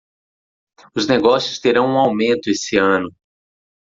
Os 0.95 1.05
negócios 1.07 1.59
terão 1.59 1.85
um 1.85 1.99
aumento 1.99 2.49
esse 2.49 2.75
ano. 2.75 3.13